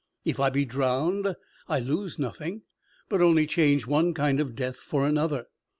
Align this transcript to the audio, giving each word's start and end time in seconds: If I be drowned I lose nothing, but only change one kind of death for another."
If 0.25 0.39
I 0.39 0.49
be 0.49 0.65
drowned 0.65 1.35
I 1.67 1.79
lose 1.79 2.17
nothing, 2.17 2.63
but 3.07 3.21
only 3.21 3.45
change 3.45 3.85
one 3.85 4.15
kind 4.15 4.39
of 4.39 4.55
death 4.55 4.77
for 4.77 5.05
another." 5.05 5.45